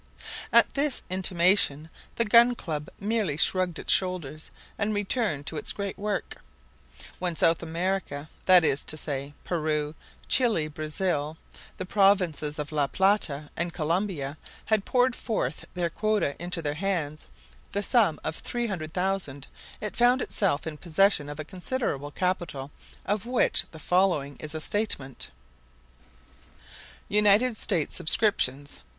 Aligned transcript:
At 0.51 0.73
this 0.73 1.03
intimation 1.11 1.87
the 2.15 2.25
Gun 2.25 2.55
Club 2.55 2.89
merely 2.99 3.37
shrugged 3.37 3.77
its 3.77 3.93
shoulders 3.93 4.49
and 4.75 4.95
returned 4.95 5.45
to 5.45 5.57
its 5.57 5.71
great 5.73 5.95
work. 5.95 6.37
When 7.19 7.35
South 7.35 7.61
America, 7.61 8.27
that 8.47 8.63
is 8.63 8.83
to 8.85 8.97
say, 8.97 9.35
Peru, 9.43 9.93
Chili, 10.27 10.67
Brazil, 10.67 11.37
the 11.77 11.85
provinces 11.85 12.57
of 12.57 12.71
La 12.71 12.87
Plata 12.87 13.51
and 13.55 13.75
Columbia, 13.75 14.39
had 14.65 14.85
poured 14.85 15.15
forth 15.15 15.65
their 15.75 15.91
quota 15.91 16.35
into 16.41 16.63
their 16.63 16.73
hands, 16.73 17.27
the 17.71 17.83
sum 17.83 18.19
of 18.23 18.41
$300,000, 18.41 19.43
it 19.81 19.95
found 19.95 20.19
itself 20.23 20.65
in 20.65 20.77
possession 20.77 21.29
of 21.29 21.39
a 21.39 21.45
considerable 21.45 22.09
capital, 22.09 22.71
of 23.05 23.27
which 23.27 23.65
the 23.69 23.77
following 23.77 24.35
is 24.39 24.55
a 24.55 24.61
statement: 24.61 25.29
United 27.07 27.55
States 27.55 27.95
subscriptions 27.95 28.81